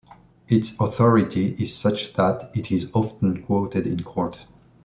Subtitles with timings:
[0.47, 4.47] Its authority is such that it is often quoted in court.